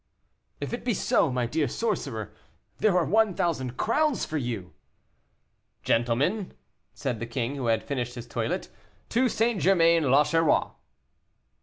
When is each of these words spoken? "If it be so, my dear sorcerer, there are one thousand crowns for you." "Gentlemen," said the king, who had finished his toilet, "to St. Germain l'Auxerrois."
"If 0.59 0.73
it 0.73 0.83
be 0.83 0.95
so, 0.95 1.31
my 1.31 1.45
dear 1.45 1.67
sorcerer, 1.67 2.33
there 2.79 2.97
are 2.97 3.05
one 3.05 3.35
thousand 3.35 3.77
crowns 3.77 4.25
for 4.25 4.37
you." 4.39 4.73
"Gentlemen," 5.83 6.53
said 6.95 7.19
the 7.19 7.27
king, 7.27 7.53
who 7.55 7.67
had 7.67 7.83
finished 7.83 8.15
his 8.15 8.25
toilet, 8.25 8.67
"to 9.09 9.29
St. 9.29 9.61
Germain 9.61 10.09
l'Auxerrois." 10.09 10.71